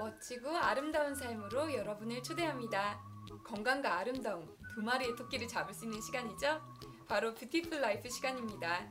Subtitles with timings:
[0.00, 2.98] 멋지고 아름다운 삶으로 여러분을 초대합니다.
[3.44, 6.58] 건강과 아름다움 두 마리의 토끼를 잡을 수 있는 시간이죠.
[7.06, 8.88] 바로 Beautiful Life 시간입니다.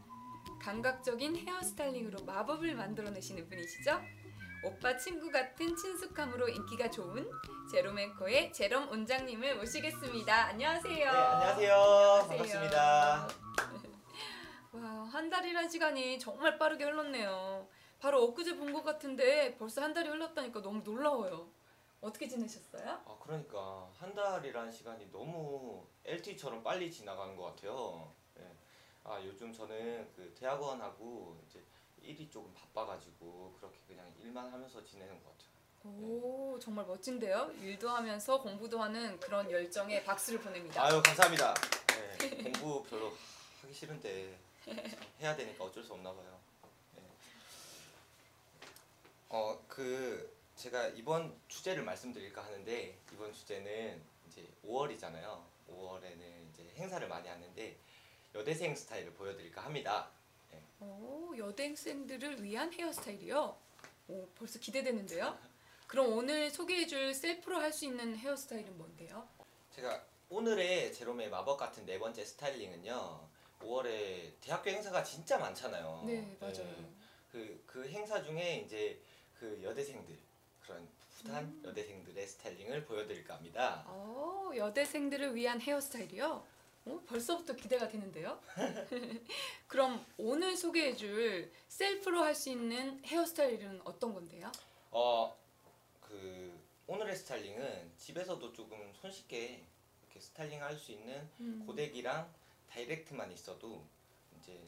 [0.61, 3.99] 감각적인 hair styling으로 마법을 만들어내시는 분이시죠.
[4.63, 7.27] 오빠 친구 같은 친숙함으로 인기가 좋은
[7.71, 10.45] 제롬앤코의 제롬 원장님을 모시겠습니다.
[10.49, 10.95] 안녕하세요.
[10.95, 11.73] 네, 안녕하세요.
[11.73, 12.27] 안녕하세요.
[12.27, 13.27] 반갑습니다.
[14.73, 17.67] 와, 한 달이란 시간이 정말 빠르게 흘렀네요.
[17.99, 21.47] 바로 엊그제 본 것 같은데 벌써 한 달이 흘렀다니까 너무 놀라워요.
[22.01, 23.01] 어떻게 지내셨어요?
[23.05, 28.13] 아, 그러니까 한 달이란 시간이 너무 LTE처럼 빨리 지나가는 것 같아요.
[28.39, 28.43] 예.
[29.03, 31.61] 아, 요즘 저는 그 대학원하고 이제
[32.01, 35.49] 일이 조금 바빠가지고 그렇게 그냥 일만 하면서 지내는 것 같아요.
[35.83, 37.51] 오, 정말 멋진데요?
[37.61, 40.81] 일도 하면서 공부도 하는 그런 열정에 박수를 보냅니다.
[40.85, 41.53] 아유, 감사합니다.
[42.21, 43.11] 예, 공부 별로
[43.61, 44.77] 하기 싫은데 참
[45.19, 46.38] 해야 되니까 어쩔 수 없나 봐요.
[49.31, 49.35] 예.
[49.35, 55.41] 어, 그 제가 이번 주제를 말씀드릴까 하는데 이번 주제는 이제 5월이잖아요.
[55.69, 57.77] 5월에는 이제 행사를 많이 하는데
[58.35, 60.11] 여대생 스타일을 보여드릴까 합니다.
[60.81, 63.57] 오, 여대생들을 위한 헤어스타일이요?
[64.07, 65.37] 오, 벌써 기대되는데요?
[65.87, 69.27] 그럼 오늘 소개해줄 셀프로 할 수 있는 헤어스타일은 뭔데요?
[69.71, 73.27] 제가 오늘의 제롬의 마법 같은 네 번째 스타일링은요.
[73.61, 76.03] 5월에 대학교 행사가 진짜 많잖아요.
[76.05, 76.59] 네, 맞아요.
[76.59, 76.85] 예.
[77.31, 79.01] 그, 그 행사 중에 이제
[79.39, 80.17] 그 여대생들
[80.61, 80.87] 그런
[81.23, 81.61] 풋한 음.
[81.65, 83.85] 여대생들의 스타일링을 보여드릴까 합니다.
[83.89, 86.45] 오, 여대생들을 위한 헤어스타일이요?
[86.85, 88.39] 오, 벌써부터 기대가 되는데요?
[89.67, 94.51] 그럼 오늘 소개해줄 셀프로 할 수 있는 헤어스타일은 어떤 건데요?
[94.91, 95.37] 어,
[96.01, 99.63] 그 오늘의 styling은 집에서도 조금 손쉽게
[100.03, 101.63] 이렇게 스타일링 할 수 있는 음.
[101.65, 102.33] 고데기랑
[102.69, 103.83] 드라이기만 있어도
[104.39, 104.59] 이제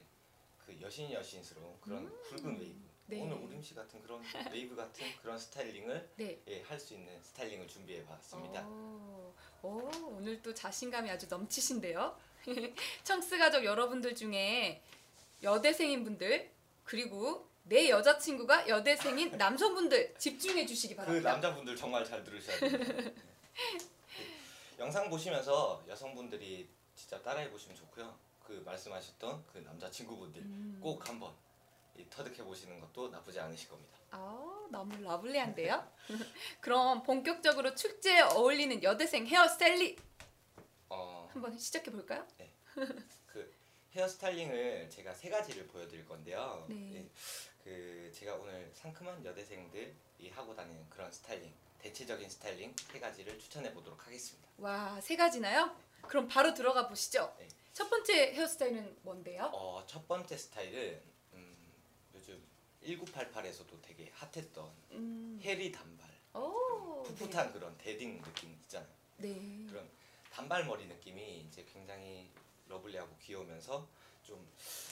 [0.66, 2.91] 그 여신 여신스러운 그런 굵은 웨이브.
[3.12, 3.22] 네.
[3.22, 4.22] 오늘 우림씨 같은 그런
[4.54, 6.40] 웨이브 같은 그런 styling을 네.
[6.48, 8.66] 예, 할 수 있는 styling을 준비해 봤습니다.
[8.66, 12.18] 오, 오, 오늘 또 자신감이 아주 넘치신데요.
[13.04, 14.82] 청스 가족 여러분들 중에
[15.44, 16.50] 여대생인 분들
[16.86, 21.32] 그리고 내 여자친구가 여대생인 남성분들 집중해 주시기 그 바랍니다.
[21.34, 22.94] 남자분들 정말 잘 들으셔야 됩니다.
[22.94, 23.14] 네.
[24.74, 28.18] 그 영상 보시면서 여성분들이 진짜 따라해 보시면 좋고요.
[28.44, 30.80] 그 말씀하셨던 그 남자친구분들 음.
[30.82, 31.34] 꼭 한번 이
[32.10, 33.98] 터득해 보시는 것도 나쁘지 않으실 겁니다.
[34.12, 35.88] 아, 너무 러블리한데요?
[36.62, 39.98] 그럼 본격적으로 축제에 어울리는 여대생 헤어스타일리
[40.90, 42.26] 어, 한번 시작해 볼까요?
[43.28, 43.54] 그
[43.96, 46.66] 헤어스타일링을 제가 세 가지를 보여드릴 건데요.
[46.70, 46.96] 네.
[46.96, 47.10] 예,
[47.64, 54.06] 그 제가 오늘 상큼한 여대생들이 하고 다니는 그런 스타일링, 대체적인 스타일링 세 가지를 추천해 보도록
[54.06, 54.48] 하겠습니다.
[54.58, 55.76] 와, 세 가지나요?
[56.02, 57.34] 그럼 바로 들어가 보시죠.
[57.40, 57.48] 네.
[57.74, 59.50] 첫 번째 헤어스타일은 뭔데요?
[59.54, 61.12] 어, 첫 번째 스타일은 음,
[62.22, 62.40] 요즘
[62.84, 68.90] 1988에서도 되게 핫했던 음, 헤리 단발, 오, 풋풋한 그런 대딩 느낌 있잖아요.
[69.18, 69.34] 네.
[69.34, 69.66] 네.
[69.68, 69.90] 그런
[70.32, 72.30] 단발 머리 느낌이 이제 굉장히
[72.68, 73.88] lovely하고 귀여우면서
[74.24, 74.48] 좀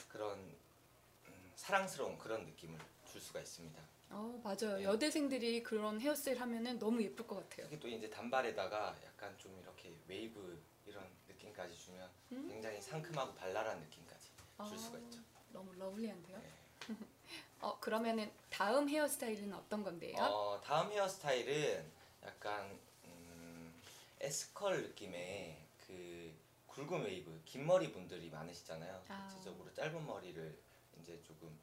[0.08, 2.78] 그런 음, 사랑스러운 그런 느낌을
[3.12, 3.80] 줄 수가 있습니다.
[4.12, 4.78] 어 맞아요.
[4.78, 4.84] 네.
[4.84, 7.68] 여대생들이 그런 헤어스타일 하면은 너무 예쁠 것 같아요.
[7.70, 12.48] 특히 또 이제 단발에다가 약간 좀 이렇게 웨이브 이런 느낌까지 주면 음?
[12.50, 14.32] 굉장히 상큼하고 발랄한 느낌까지
[14.68, 15.22] 줄 수가 아, 있죠.
[15.52, 16.38] 너무 lovely한데요.
[16.40, 16.50] 네.
[17.62, 20.16] 어 그러면은 다음 헤어스타일은 어떤 건데요?
[20.18, 21.92] 어, 다음 헤어스타일은
[22.24, 23.82] 약간 음,
[24.22, 26.34] S컬 느낌의 그
[26.68, 29.04] 굵은 웨이브, 긴 머리 분들이 많으시잖아요.
[29.10, 29.28] 아.
[29.30, 30.58] 대체적으로 짧은 머리를
[31.02, 31.60] 이제 조금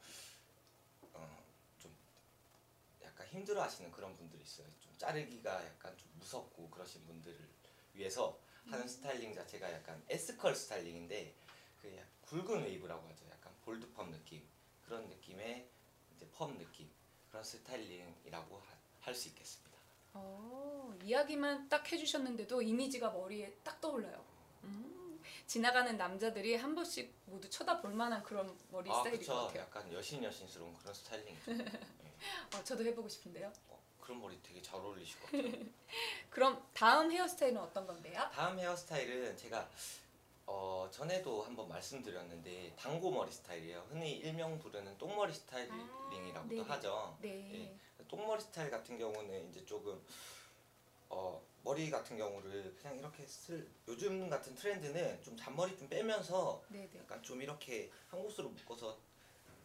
[1.14, 1.42] 어,
[1.78, 1.94] 좀
[3.02, 4.66] 약간 힘들어하시는 그런 분들이 있어요.
[4.80, 7.38] 좀 자르기가 약간 좀 무섭고 그러신 분들을
[7.94, 8.88] 위해서 하는 음.
[8.88, 11.34] 스타일링 자체가 약간 S컬 스타일링인데
[11.80, 13.24] 그 약- 굵은 웨이브라고 하죠.
[13.30, 14.46] 약간 bold펌 느낌
[14.84, 15.68] 그런 느낌의
[16.16, 16.90] 이제 펌 느낌
[17.30, 18.62] 그런 스타일링이라고
[19.00, 19.76] 할 수 있겠습니다.
[20.14, 24.24] 어 이야기만 딱 해주셨는데도 이미지가 머리에 딱 떠올라요.
[24.64, 29.34] 음, 지나가는 남자들이 한 번씩 모두 쳐다볼 만한 그런 머리 아 스타일인 것.
[29.46, 29.62] 같아요.
[29.62, 31.52] 약간 여신 여신스러운 그런 스타일링이죠.
[31.54, 32.16] 네.
[32.56, 33.52] 어, 저도 해보고 싶은데요.
[33.68, 35.64] 어, 그런 머리 되게 잘 어울리실 것 같아요.
[36.30, 38.28] 그럼 다음 헤어스타일은 어떤 건데요?
[38.32, 39.68] 다음 헤어스타일은 제가
[40.46, 43.84] 어, 전에도 한번 말씀드렸는데 당고 머리 스타일이에요.
[43.90, 46.62] 흔히 일명 부르는 똥머리 스타일링이라고도 아, 네네.
[46.62, 47.18] 하죠.
[47.20, 47.76] 네.
[48.08, 50.00] 똥머리 스타일 같은 경우는 이제 조금
[51.08, 56.88] 어, 머리 같은 경우를 그냥 이렇게 쓸 요즘 같은 트렌드는 좀 잔머리 좀 빼면서 네,
[56.92, 57.00] 네.
[57.00, 58.96] 약간 좀 이렇게 한 곳으로 묶어서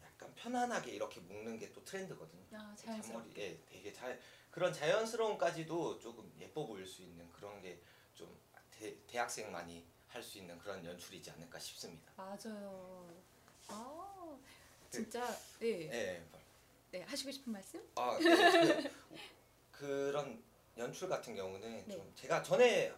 [0.03, 2.41] 약간 편안하게 이렇게 묶는 게 또 트렌드거든요.
[2.53, 3.41] 아, 잔머리 자연스럽게.
[3.43, 4.19] 예, 되게 잘
[4.49, 7.79] 그런 자연스러움까지도 조금 예뻐 보일 수 있는 그런 게
[8.15, 8.27] 좀
[9.07, 12.11] 대학생만이 할 수 있는 그런 연출이지 않을까 싶습니다.
[12.17, 13.09] 맞아요.
[13.69, 14.37] 아,
[14.89, 15.25] 진짜
[15.59, 15.89] 네.
[15.89, 16.23] 예.
[16.91, 17.81] 네, 하시고 싶은 말씀?
[17.95, 18.91] 아, 네,
[19.71, 20.43] 그, 그런
[20.77, 21.93] 연출 같은 경우는 네.
[21.93, 22.93] 좀 제가 전에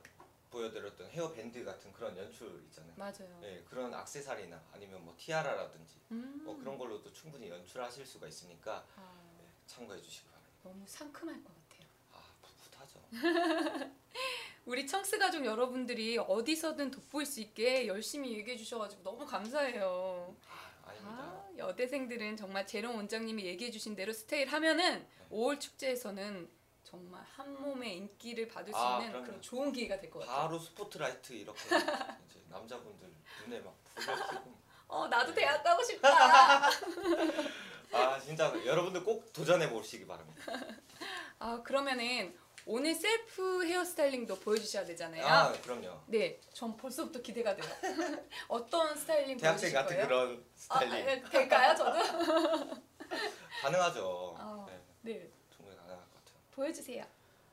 [0.50, 2.94] 보여드렸던 헤어 밴드 같은 그런 연출 있잖아요.
[2.96, 3.40] 맞아요.
[3.42, 6.42] 네, 그런 악세사리나 아니면 뭐 티아라라든지 음.
[6.44, 10.54] 뭐 그런 걸로도 충분히 연출하실 수가 있으니까 아, 네, 참고해 주시기 바랍니다.
[10.64, 11.88] 너무 상큼할 것 같아요.
[12.12, 13.00] 아 풋풋하죠.
[14.66, 20.36] 우리 청스 가족 여러분들이 어디서든 돋보일 수 있게 열심히 얘기해 주셔가지고 너무 감사해요.
[20.50, 20.64] 아.
[21.06, 26.50] 아, 여대생들은 정말 재롱 원장님이 얘기해 주신 대로 스테이를 하면은 5월 축제에서는
[26.84, 29.22] 정말 한 몸의 인기를 받을 수 아, 있는.
[29.24, 30.36] 그런 좋은 기회가 될 것 같아요.
[30.48, 31.60] 바로 스포트라이트 이렇게
[32.30, 33.10] 이제 남자분들
[33.46, 34.54] 눈에 막 켜고
[34.88, 35.42] 어 나도 네.
[35.42, 36.70] 대학 가고 싶다.
[37.92, 40.42] 아 진짜 여러분들 꼭 도전해 보시기 바랍니다.
[41.40, 45.26] 아 그러면은 오늘 셀프 헤어스타일링도 보여주셔야 되잖아요.
[45.26, 46.00] 아 그럼요.
[46.08, 47.66] 네, 전 벌써부터 기대가 돼요.
[48.48, 50.08] 어떤 스타일링 대학생 보여주실 같은 거예요?
[50.08, 52.82] 그런 아, 스타일링 아, 될까요, 저도?
[53.62, 54.36] 가능하죠.
[54.38, 54.66] 아.
[54.68, 56.38] 네, 네, 충분히 가능할 것 같아요.
[56.52, 57.06] 보여주세요.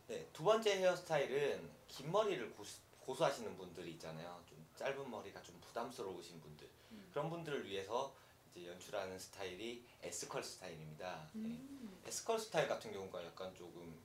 [0.07, 4.41] 네, 두 번째 헤어스타일은 긴 머리를 고수, 고수하시는 분들이 있잖아요.
[4.49, 6.69] 좀 짧은 머리가 좀 부담스러우신 분들.
[6.93, 7.09] 음.
[7.11, 8.15] 그런 분들을 위해서
[8.51, 11.29] 이제 연출하는 스타일이 S컬 스타일입니다.
[11.33, 11.49] 네.
[11.49, 12.01] 음.
[12.07, 14.01] S컬 스타일 같은 경우가 약간 조금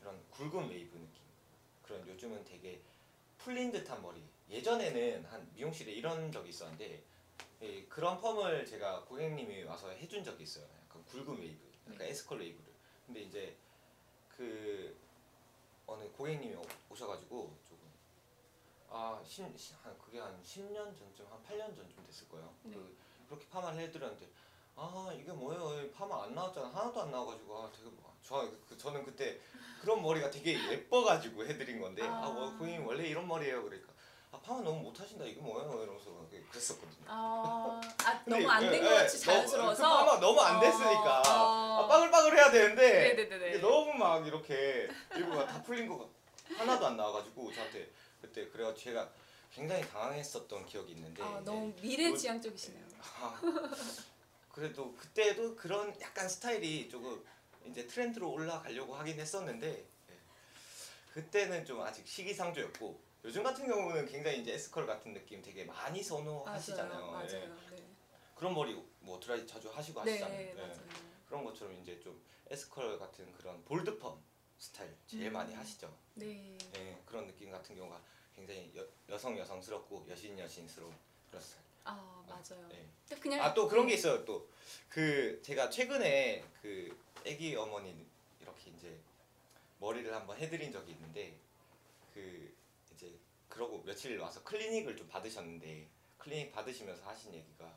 [0.00, 1.22] 이런 굵은 웨이브 느낌.
[1.82, 2.80] 그런 요즘은 되게
[3.38, 4.22] 풀린 듯한 머리.
[4.48, 7.02] 예전에는 한 미용실에 이런 적이 있었는데
[7.62, 10.66] 예, 그런 펌을 제가 고객님이 와서 해준 적이 있어요.
[10.84, 12.08] 약간 굵은 웨이브, 약간 네.
[12.10, 12.72] S컬 웨이브를.
[13.06, 13.56] 근데 이제
[14.36, 14.96] 그
[15.86, 17.88] 어느 고객님이 오- 오셔가지고 조금
[18.90, 22.54] 아, 십, 시- 한 그게 한 10년 전쯤, 한 8년 전쯤 됐을 거예요.
[22.62, 22.74] 네.
[22.74, 22.96] 그,
[23.28, 24.26] 그렇게 파마를 해드렸는데
[24.80, 25.90] 아 이게 뭐예요?
[25.90, 26.68] 파마 안 나왔잖아.
[26.68, 29.40] 하나도 안 나와가지고 아 되게 뭐, 저 그, 저는 그때
[29.80, 32.30] 그런 머리가 되게 예뻐가지고 해드린 건데 아, 아.
[32.30, 33.64] 뭐, 고객님 원래 이런 머리예요.
[33.64, 33.92] 그러니까
[34.30, 35.24] 아 파마 너무 못하신다.
[35.24, 35.82] 이게 뭐예요?
[35.82, 36.08] 이러면서
[36.50, 37.04] 그랬었거든요.
[37.06, 39.82] 아, 아 너무 안된것 예, 같이 예, 자연스러워서.
[39.82, 43.48] 그 파마 너무 안 됐으니까 어, 아, 빠글빠글 해야 되는데 네네네네.
[43.48, 46.08] 이게 너무 막 이렇게 일부가 다 풀린 거
[46.56, 47.90] 하나도 안 나와가지고 저한테
[48.20, 49.08] 그때 그래가지고 제가
[49.52, 51.44] 굉장히 당황했었던 기억이 있는데 아, 네.
[51.44, 52.84] 너무 미래지향적이시네요.
[53.20, 53.40] 아,
[54.58, 57.24] 그래도 그때도 그런 약간 스타일이 조금
[57.64, 60.14] 이제 트렌드로 올라가려고 하긴 했었는데 예.
[61.12, 67.06] 그때는 좀 아직 시기상조였고 요즘 같은 경우는 굉장히 이제 에스컬 같은 느낌 되게 많이 선호하시잖아요.
[67.06, 67.56] 맞아요, 맞아요.
[67.70, 67.76] 예.
[67.76, 67.84] 네,
[68.34, 70.40] 그런 머리 뭐 드라이 자주 하시고 네, 하시잖아요.
[70.40, 70.54] 예.
[70.54, 70.88] 맞아요.
[71.28, 74.20] 그런 것처럼 이제 좀 S컬 같은 그런 bold 펌
[74.58, 75.34] 스타일 제일 음.
[75.34, 75.96] 많이 하시죠.
[76.14, 76.58] 네.
[76.74, 78.02] 예, 그런 느낌 같은 경우가
[78.34, 80.92] 굉장히 여, 여성 여성스럽고 여신 여신스러운
[81.28, 81.67] 그런 스타일.
[81.88, 82.68] 아, 맞아요.
[82.72, 82.86] 예.
[83.08, 84.24] 근데 그냥 아 또 그런 게 있어요.
[84.24, 84.48] 또
[84.88, 88.06] 그 제가 최근에 그 아기 어머니
[88.40, 88.98] 이렇게 이제
[89.78, 91.38] 머리를 한번 해드린 적이 있는데
[92.14, 92.52] 그
[92.94, 93.14] 이제
[93.48, 95.86] 그러고 며칠 와서 클리닉을 좀 받으셨는데
[96.18, 97.70] 클리닉 받으시면서 하신 얘기가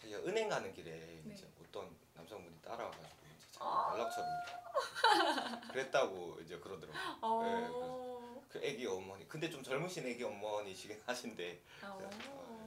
[0.00, 1.32] 자기가 은행 가는 길에 네.
[1.34, 3.06] 이제 어떤 남성분이 따라와가지고
[3.36, 3.92] 이제 자꾸 아.
[3.94, 4.28] 연락처를
[5.72, 7.18] 그랬다고 이제 그러더라고요.
[7.22, 8.42] 어.
[8.48, 12.61] 그 아기 어머니 근데 좀 젊으신 아기 어머니시긴 하신데 어.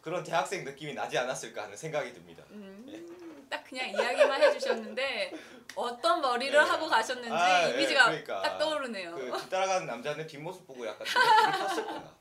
[0.00, 2.42] 그런 대학생 느낌이 나지 않았을까 하는 생각이 듭니다.
[2.50, 5.32] 음, 딱 그냥 이야기만 해주셨는데
[5.74, 6.68] 어떤 머리를 네.
[6.68, 8.42] 하고 가셨는지 아, 예, 이미지가 그러니까.
[8.42, 9.14] 딱 떠오르네요.
[9.14, 11.06] 그 뒤따라가는 남자는 뒷모습 보고 약간
[11.58, 12.20] 탔을 거야.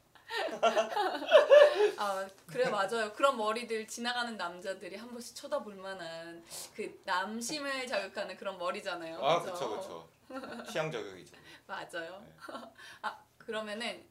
[1.98, 3.12] 아 그래 맞아요.
[3.14, 6.44] 그런 머리들 지나가는 남자들이 한 번씩 쳐다볼 만한
[6.76, 9.18] 그 남심을 자극하는 그런 머리잖아요.
[9.24, 9.54] 아 그죠?
[9.54, 10.64] 그쵸 그쵸.
[10.72, 11.36] 취향 저격이죠.
[11.66, 12.24] 맞아요.
[12.24, 12.34] 네.
[13.02, 14.06] 아 그러면은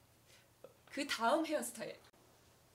[0.90, 1.96] 그 다음 헤어스타일.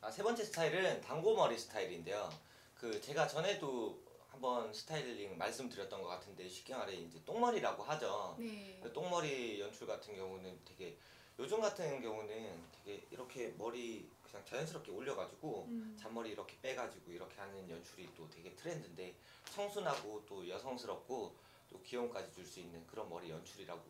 [0.03, 2.29] 아, 세 번째 스타일은 단고머리 스타일인데요.
[2.75, 8.35] 그 제가 전에도 한번 스타일링 말씀드렸던 것 같은데 쉽게 말해 이제 똥머리라고 하죠.
[8.37, 8.77] 네.
[8.83, 10.97] 그 똥머리 연출 같은 경우는 되게
[11.39, 15.97] 요즘 같은 경우는 되게 이렇게 머리 그냥 자연스럽게 올려가지고 음.
[15.97, 19.15] 잔머리 이렇게 빼가지고 이렇게 하는 연출이 또 되게 트렌드인데
[19.51, 21.33] 청순하고 또 여성스럽고
[21.69, 23.81] 또 귀여움까지 줄 수 있는 그런 머리 연출이라고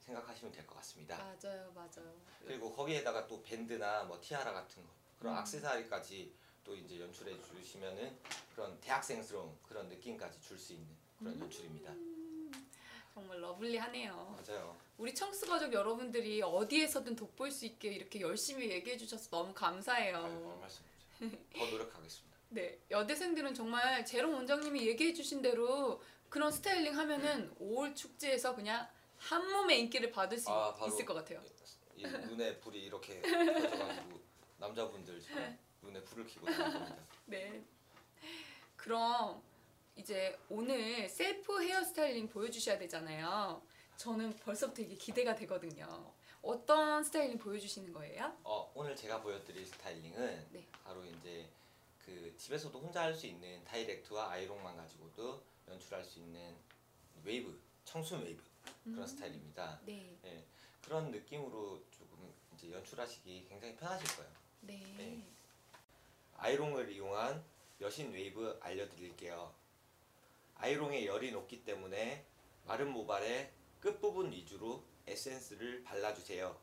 [0.00, 1.16] 생각하시면 될 것 같습니다.
[1.16, 2.12] 맞아요, 맞아요.
[2.44, 4.88] 그리고 거기에다가 또 밴드나 뭐 티아라 같은 거
[5.24, 5.38] 그런 음.
[5.38, 8.14] 악세사리까지 또 이제 연출해 주시면은
[8.54, 10.86] 그런 대학생스러운 그런 느낌까지 줄 수 있는
[11.18, 11.40] 그런 음.
[11.40, 11.94] 연출입니다.
[13.14, 14.36] 정말 러블리하네요.
[14.46, 14.76] 맞아요.
[14.98, 20.58] 우리 청스 가족 여러분들이 어디에서든 돋보일 수 있게 이렇게 열심히 얘기해 주셔서 너무 감사해요.
[20.60, 21.48] 말씀이죠.
[21.56, 22.36] 더 노력하겠습니다.
[22.50, 29.50] 네, 여대생들은 정말 제롬 원장님이 얘기해 주신 대로 그런 스타일링 하면은 5월 축제에서 그냥 한
[29.50, 31.40] 몸의 인기를 받을 수 아, 있을 것 같아요.
[31.96, 34.33] 이 눈에 불이 이렇게 켜져가지고
[34.64, 37.06] 남자분들 지금 눈에 불을 켜고 다니는 겁니다.
[37.26, 37.62] 네.
[38.76, 39.42] 그럼
[39.96, 43.62] 이제 오늘 셀프 헤어스타일링 보여주셔야 되잖아요.
[43.96, 46.12] 저는 벌써부터 이게 기대가 되거든요.
[46.42, 48.36] 어떤 스타일링 보여주시는 거예요?
[48.42, 50.66] 어, 오늘 제가 보여드릴 스타일링은 네.
[50.82, 51.48] 바로 이제
[52.04, 56.54] 그 집에서도 혼자 할 수 있는 다이렉트와 아이롱만 가지고도 연출할 수 있는
[57.22, 58.42] 웨이브, 청순 웨이브
[58.84, 59.06] 그런 음.
[59.06, 59.80] 스타일입니다.
[59.84, 60.44] 네.
[60.82, 64.43] 그런 느낌으로 조금 이제 연출하시기 굉장히 편하실 거예요.
[64.66, 64.94] 네.
[64.96, 65.22] 네.
[66.38, 67.44] 아이롱을 이용한
[67.80, 69.52] 여신 웨이브 알려드릴게요.
[70.56, 72.24] 아이롱의 열이 높기 때문에
[72.66, 76.58] 마른 모발에 끝부분 위주로 에센스를 발라주세요.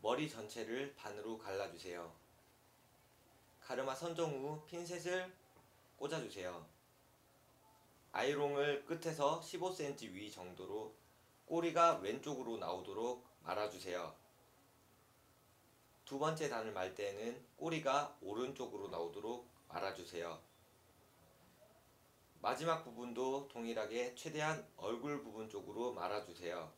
[0.00, 2.10] 머리 전체를 반으로 갈라주세요.
[3.60, 5.30] 가르마 선정 후 핀셋을
[5.98, 6.64] 꽂아주세요.
[8.12, 10.94] 아이롱을 끝에서 15cm 위 정도로
[11.44, 14.27] 꼬리가 왼쪽으로 나오도록 말아주세요.
[16.08, 20.40] 두 번째 단을 말 때는 꼬리가 오른쪽으로 나오도록 말아주세요.
[22.40, 26.72] 마지막 부분도 동일하게 최대한 얼굴 부분 쪽으로 말아주세요.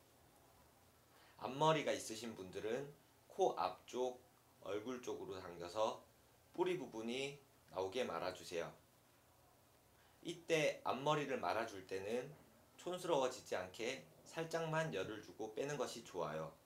[1.39, 2.93] 앞머리가 있으신 분들은
[3.29, 4.21] 코 앞쪽,
[4.63, 6.03] 얼굴 쪽으로 당겨서
[6.53, 7.39] 뿌리 부분이
[7.71, 8.75] 나오게 말아주세요.
[10.23, 12.35] 이때 앞머리를 말아줄 때는
[12.79, 16.60] 촌스러워지지 않게 살짝만 열을 주고 빼는 것이 좋아요.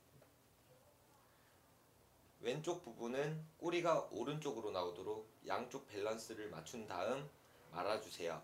[2.44, 7.26] 왼쪽 부분은 꼬리가 오른쪽으로 나오도록 양쪽 밸런스를 맞춘 다음
[7.72, 8.42] 말아주세요.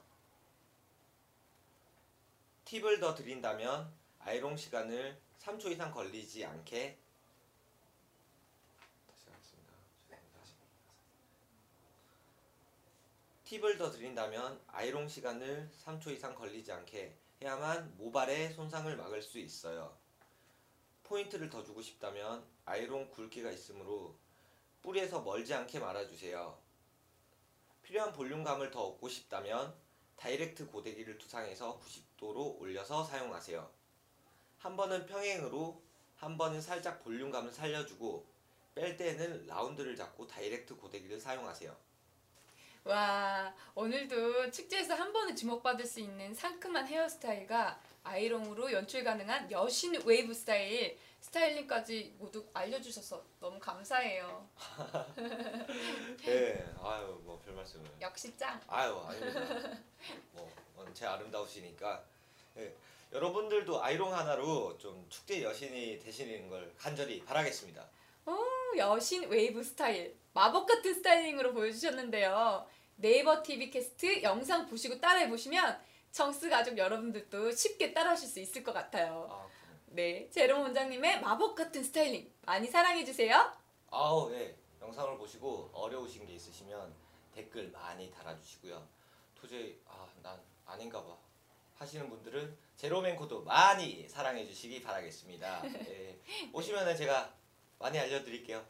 [2.65, 6.99] 팁을 더 드린다면 아이롱 시간을 3초 이상 걸리지 않게.
[13.45, 19.95] 팁을 더 드린다면 아이롱 시간을 3초 이상 걸리지 않게 해야만 모발의 손상을 막을 수 있어요.
[21.03, 24.17] 포인트를 더 주고 싶다면 아이롱 굵기가 있으므로
[24.83, 26.59] 뿌리에서 멀지 않게 말아주세요.
[27.83, 29.75] 필요한 볼륨감을 더 얻고 싶다면
[30.17, 33.71] 다이렉트 고데기를 투상해서 90도로 올려서 사용하세요.
[34.59, 35.83] 한 번은 평행으로,
[36.17, 38.27] 한 번은 살짝 볼륨감을 살려주고
[38.75, 41.75] 뺄 때에는 라운드를 잡고 다이렉트 고데기를 사용하세요.
[42.85, 50.33] 와, 오늘도 축제에서 한 번에 주목받을 수 있는 상큼한 헤어스타일과 아이롱으로 연출 가능한 여신 웨이브
[50.33, 54.49] 스타일, 스타일링까지 모두 알려주셔서 너무 감사해요.
[56.25, 57.87] 네, 아유 뭐 별 말씀을.
[58.01, 58.61] 역시 짱.
[58.69, 59.41] 아유 아닙니다.
[60.33, 62.03] 뭐 오늘 제 아름다우시니까
[62.59, 62.75] 예,
[63.13, 67.87] 여러분들도 아이롱 하나로 좀 축제 여신이 되시는 걸 간절히 바라겠습니다.
[68.27, 68.37] 오,
[68.77, 70.17] 여신 웨이브 스타일.
[70.33, 72.67] 마법 같은 스타일링으로 보여주셨는데요.
[72.97, 75.81] 네이버 TV 캐스트 영상 보시고 따라해 보시면
[76.13, 79.27] 정스 가족 여러분들도 쉽게 따라하실 수 있을 것 같아요.
[79.31, 79.47] 아,
[79.93, 83.53] 네, 제롬 원장님의 마법 같은 스타일링 많이 사랑해 주세요.
[83.91, 86.95] 아우 예 영상을 보시고 어려우신 게 있으시면
[87.35, 88.87] 댓글 많이 달아주시고요.
[89.35, 89.81] 도저히
[90.23, 91.17] 아난 아닌가 봐
[91.75, 95.63] 하시는 분들은 제로맨코도 많이 사랑해 주시기 바라겠습니다.
[95.89, 96.21] 예,
[96.55, 97.35] 오시면은 제가
[97.81, 98.65] 많이 알려드릴게요.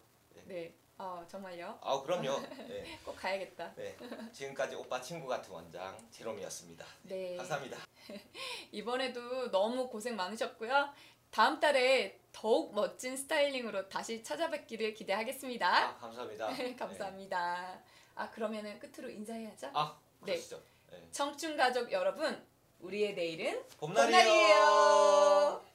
[0.47, 1.79] 네, 어, 정말요.
[1.81, 2.43] 아 그럼요.
[2.69, 3.73] 예, 꼭 가야겠다.
[3.75, 3.97] 네,
[4.35, 6.85] 지금까지 오빠 친구 같은 원장 제롬이었습니다.
[7.05, 7.37] 네.
[7.39, 7.79] 감사합니다.
[8.71, 10.91] 이번에도 너무 고생 많으셨고요.
[11.31, 15.89] 다음 달에 더욱 멋진 스타일링으로 다시 찾아뵙기를 기대하겠습니다.
[15.89, 16.51] 아 감사합니다.
[16.51, 16.77] 네.
[16.77, 17.81] 감사합니다.
[18.15, 19.71] 아 그러면은 끝으로 인사해야죠.
[19.73, 20.33] 아 네.
[20.33, 20.63] 그러시죠.
[20.91, 21.03] 네.
[21.13, 22.45] 청춘 가족 여러분,
[22.81, 24.11] 우리의 내일은 봄날이에요.
[24.23, 25.70] 봄날이에요.